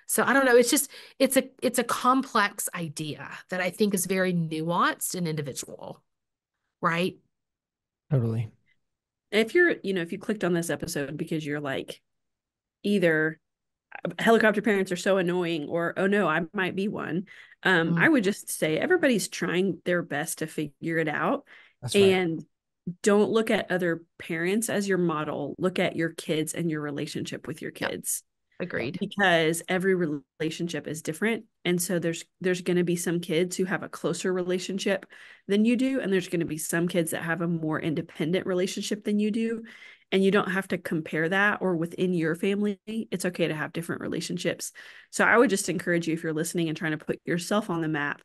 so 0.07 0.23
i 0.23 0.33
don't 0.33 0.45
know 0.45 0.55
it's 0.55 0.71
just 0.71 0.89
it's 1.19 1.37
a 1.37 1.43
it's 1.61 1.79
a 1.79 1.83
complex 1.83 2.67
idea 2.73 3.29
that 3.49 3.61
i 3.61 3.69
think 3.69 3.93
is 3.93 4.05
very 4.05 4.33
nuanced 4.33 5.15
and 5.15 5.27
individual 5.27 6.01
right 6.81 7.17
totally 8.09 8.49
if 9.31 9.53
you're 9.53 9.75
you 9.83 9.93
know 9.93 10.01
if 10.01 10.11
you 10.11 10.17
clicked 10.17 10.43
on 10.43 10.53
this 10.53 10.69
episode 10.69 11.15
because 11.17 11.45
you're 11.45 11.59
like 11.59 12.01
either 12.83 13.39
uh, 14.03 14.11
helicopter 14.19 14.61
parents 14.61 14.91
are 14.91 14.97
so 14.97 15.17
annoying 15.17 15.67
or 15.67 15.93
oh 15.97 16.07
no 16.07 16.27
i 16.27 16.41
might 16.53 16.75
be 16.75 16.87
one 16.87 17.25
um 17.63 17.95
mm. 17.95 18.01
i 18.01 18.09
would 18.09 18.23
just 18.23 18.49
say 18.49 18.77
everybody's 18.77 19.27
trying 19.27 19.79
their 19.85 20.01
best 20.01 20.39
to 20.39 20.47
figure 20.47 20.97
it 20.97 21.07
out 21.07 21.45
right. 21.81 21.95
And 21.95 22.43
don't 23.03 23.31
look 23.31 23.51
at 23.51 23.71
other 23.71 24.03
parents 24.17 24.69
as 24.69 24.87
your 24.87 24.97
model. 24.97 25.55
Look 25.57 25.79
at 25.79 25.95
your 25.95 26.09
kids 26.09 26.53
and 26.53 26.71
your 26.71 26.81
relationship 26.81 27.47
with 27.47 27.61
your 27.61 27.71
kids. 27.71 28.23
Agreed. 28.59 28.97
Because 28.99 29.61
every 29.67 29.93
relationship 29.93 30.87
is 30.87 31.03
different. 31.03 31.45
And 31.63 31.79
so 31.79 31.99
there's 31.99 32.25
there's 32.41 32.61
going 32.61 32.77
to 32.77 32.83
be 32.83 32.95
some 32.95 33.19
kids 33.19 33.55
who 33.55 33.65
have 33.65 33.83
a 33.83 33.89
closer 33.89 34.33
relationship 34.33 35.05
than 35.47 35.63
you 35.63 35.75
do 35.75 35.99
and 35.99 36.11
there's 36.11 36.27
going 36.27 36.39
to 36.39 36.45
be 36.45 36.57
some 36.57 36.87
kids 36.87 37.11
that 37.11 37.21
have 37.21 37.41
a 37.41 37.47
more 37.47 37.79
independent 37.79 38.47
relationship 38.47 39.03
than 39.03 39.19
you 39.19 39.29
do. 39.29 39.63
And 40.11 40.23
you 40.23 40.31
don't 40.31 40.51
have 40.51 40.69
to 40.69 40.77
compare 40.77 41.29
that 41.29 41.59
or 41.61 41.75
within 41.75 42.13
your 42.13 42.33
family, 42.33 42.79
it's 42.87 43.25
okay 43.25 43.47
to 43.47 43.53
have 43.53 43.73
different 43.73 44.01
relationships. 44.01 44.71
So 45.11 45.23
I 45.23 45.37
would 45.37 45.49
just 45.49 45.69
encourage 45.69 46.07
you 46.07 46.13
if 46.13 46.23
you're 46.23 46.33
listening 46.33 46.69
and 46.69 46.77
trying 46.77 46.97
to 46.97 47.05
put 47.05 47.19
yourself 47.25 47.69
on 47.69 47.81
the 47.81 47.89
map, 47.89 48.21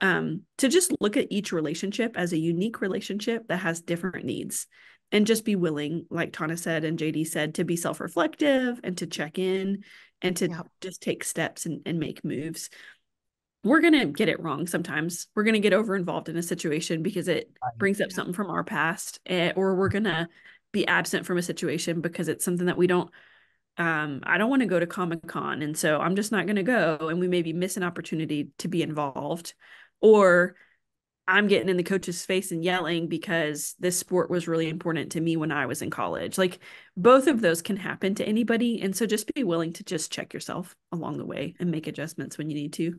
um, 0.00 0.42
to 0.58 0.68
just 0.68 0.92
look 1.00 1.16
at 1.16 1.28
each 1.30 1.50
relationship 1.52 2.16
as 2.16 2.32
a 2.32 2.38
unique 2.38 2.80
relationship 2.80 3.48
that 3.48 3.58
has 3.58 3.80
different 3.80 4.26
needs 4.26 4.66
and 5.12 5.26
just 5.26 5.44
be 5.44 5.54
willing, 5.54 6.06
like 6.10 6.32
Tana 6.32 6.56
said 6.56 6.84
and 6.84 6.98
JD 6.98 7.26
said, 7.28 7.54
to 7.56 7.64
be 7.64 7.76
self 7.76 8.00
reflective 8.00 8.80
and 8.82 8.96
to 8.98 9.06
check 9.06 9.38
in 9.38 9.84
and 10.22 10.36
to 10.38 10.48
yeah. 10.48 10.62
just 10.80 11.02
take 11.02 11.22
steps 11.22 11.66
and, 11.66 11.82
and 11.86 11.98
make 11.98 12.24
moves. 12.24 12.70
We're 13.62 13.80
going 13.80 13.98
to 14.00 14.06
get 14.06 14.28
it 14.28 14.40
wrong 14.40 14.66
sometimes. 14.66 15.28
We're 15.36 15.44
going 15.44 15.54
to 15.54 15.60
get 15.60 15.72
over 15.72 15.94
involved 15.94 16.28
in 16.28 16.36
a 16.36 16.42
situation 16.42 17.02
because 17.02 17.28
it 17.28 17.48
brings 17.76 18.00
up 18.00 18.10
something 18.10 18.34
from 18.34 18.50
our 18.50 18.64
past, 18.64 19.20
eh, 19.26 19.52
or 19.54 19.76
we're 19.76 19.88
going 19.88 20.04
to 20.04 20.28
be 20.72 20.88
absent 20.88 21.26
from 21.26 21.38
a 21.38 21.42
situation 21.42 22.00
because 22.00 22.26
it's 22.26 22.44
something 22.44 22.66
that 22.66 22.78
we 22.78 22.88
don't 22.88 23.10
um, 23.78 24.20
I 24.24 24.36
don't 24.36 24.50
want 24.50 24.60
to 24.60 24.66
go 24.66 24.78
to 24.78 24.86
Comic 24.86 25.26
Con, 25.26 25.62
and 25.62 25.76
so 25.76 25.98
I'm 25.98 26.14
just 26.14 26.30
not 26.30 26.46
going 26.46 26.56
to 26.56 26.62
go. 26.62 27.08
And 27.08 27.18
we 27.18 27.26
maybe 27.26 27.54
miss 27.54 27.76
an 27.76 27.82
opportunity 27.82 28.50
to 28.58 28.68
be 28.68 28.82
involved 28.82 29.54
or 30.00 30.56
I'm 31.28 31.46
getting 31.46 31.68
in 31.68 31.76
the 31.76 31.84
coach's 31.84 32.24
face 32.24 32.50
and 32.50 32.64
yelling 32.64 33.06
because 33.06 33.74
this 33.78 33.96
sport 33.96 34.28
was 34.28 34.48
really 34.48 34.68
important 34.68 35.12
to 35.12 35.20
me 35.20 35.36
when 35.36 35.52
I 35.52 35.66
was 35.66 35.80
in 35.80 35.90
college. 35.90 36.36
Like 36.36 36.58
both 36.96 37.28
of 37.28 37.40
those 37.40 37.62
can 37.62 37.76
happen 37.76 38.14
to 38.16 38.26
anybody. 38.26 38.80
And 38.82 38.94
so 38.94 39.06
just 39.06 39.32
be 39.32 39.44
willing 39.44 39.72
to 39.74 39.84
just 39.84 40.10
check 40.10 40.34
yourself 40.34 40.74
along 40.90 41.18
the 41.18 41.26
way 41.26 41.54
and 41.60 41.70
make 41.70 41.86
adjustments 41.86 42.38
when 42.38 42.50
you 42.50 42.56
need 42.56 42.72
to. 42.74 42.98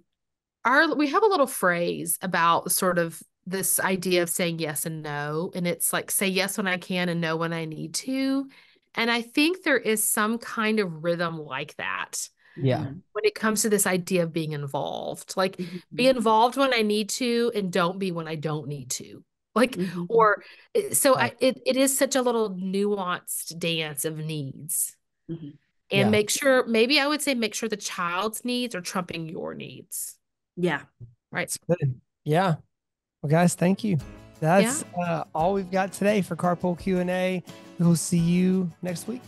Our 0.63 0.96
we 0.96 1.10
have 1.10 1.24
a 1.24 1.27
little 1.27 1.48
phrase 1.48 2.18
about 2.22 2.72
sort 2.72 2.98
of 2.98 3.22
this 3.46 3.80
idea 3.82 4.24
of 4.24 4.30
saying 4.30 4.60
yes 4.60 4.86
and 4.86 5.03
no. 5.03 5.51
And 5.53 5.68
it's 5.68 5.92
like 5.92 6.10
say 6.10 6.27
yes 6.27 6.58
when 6.58 6.68
I 6.68 6.77
can 6.77 7.10
and 7.10 7.20
no 7.20 7.36
when 7.36 7.51
I 7.51 7.65
need 7.65 7.94
to. 7.96 8.48
And 8.96 9.12
I 9.12 9.22
think 9.22 9.63
there 9.63 9.77
is 9.77 10.08
some 10.08 10.38
kind 10.38 10.80
of 10.80 11.03
rhythm 11.03 11.38
like 11.38 11.75
that 11.75 12.30
yeah 12.57 12.79
mm-hmm. 12.79 12.98
when 13.13 13.25
it 13.25 13.36
comes 13.36 13.62
to 13.62 13.69
this 13.69 13.88
idea 13.88 14.24
of 14.24 14.33
being 14.33 14.51
involved 14.51 15.36
like 15.36 15.57
mm-hmm. 15.57 15.77
be 15.93 16.07
involved 16.07 16.57
when 16.57 16.74
i 16.74 16.81
need 16.81 17.10
to 17.10 17.51
and 17.55 17.72
don't 17.72 18.00
be 18.00 18.12
when 18.12 18.27
i 18.27 18.36
don't 18.36 18.67
need 18.67 18.89
to 18.89 19.24
like 19.55 19.72
mm-hmm. 19.72 20.05
or 20.10 20.43
eh, 20.75 20.93
so 20.93 21.15
right. 21.15 21.36
I, 21.41 21.45
it, 21.45 21.62
it 21.65 21.77
is 21.77 21.98
such 21.98 22.15
a 22.15 22.22
little 22.22 22.51
nuanced 22.51 23.57
dance 23.57 24.05
of 24.05 24.17
needs 24.17 24.95
mm-hmm. 25.29 25.45
and 25.45 25.55
yeah. 25.89 26.10
make 26.10 26.29
sure 26.29 26.65
maybe 26.67 27.00
i 27.00 27.07
would 27.07 27.22
say 27.22 27.33
make 27.33 27.53
sure 27.53 27.69
the 27.69 27.77
child's 27.77 28.45
needs 28.45 28.75
are 28.75 28.81
trumping 28.81 29.27
your 29.27 29.53
needs 29.53 30.15
yeah 30.55 30.81
right 31.31 31.55
yeah 32.24 32.55
well 33.22 33.29
guys 33.29 33.55
thank 33.55 33.83
you 33.83 33.98
that's 34.39 34.83
yeah. 34.98 35.03
uh, 35.05 35.24
all 35.33 35.53
we've 35.53 35.72
got 35.72 35.91
today 35.91 36.22
for 36.22 36.36
carpool 36.36 36.77
q&a 36.79 37.43
we 37.79 37.86
will 37.86 37.95
see 37.95 38.19
you 38.19 38.69
next 38.81 39.07
week 39.07 39.22